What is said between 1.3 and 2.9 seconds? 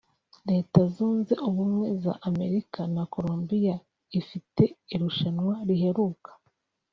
Ubumwe za Amerika